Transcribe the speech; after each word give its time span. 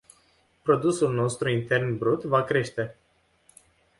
Produsul 0.69 1.13
nostru 1.13 1.49
intern 1.49 1.97
brut 1.97 2.23
va 2.23 2.43
crește. 2.43 2.95